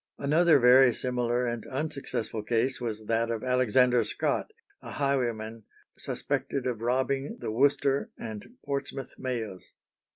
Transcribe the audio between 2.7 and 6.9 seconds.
was that of Alexander Scott, a highwayman suspected of